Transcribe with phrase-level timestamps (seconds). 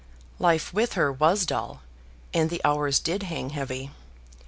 [0.39, 1.83] Life with her was dull,
[2.33, 3.91] and the hours did hang heavy.